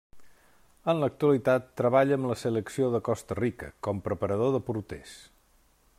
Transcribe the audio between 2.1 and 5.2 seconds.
amb la selecció de Costa Rica, com preparador de porters.